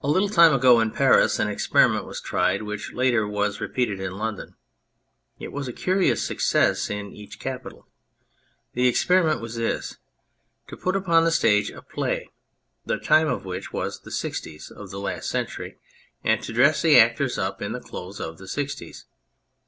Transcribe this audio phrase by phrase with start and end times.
[0.00, 4.18] A little time ago in Paris an experiment was tried, which later was repeated in
[4.18, 4.56] London.
[5.38, 7.86] It was a curious success in each capital.
[8.72, 9.98] The experiment was this:
[10.66, 12.28] to put upon the stage a play,
[12.84, 15.78] the time of which was the sixties of the last century,
[16.24, 19.04] and to dress the actors up in the clothes of the sixties.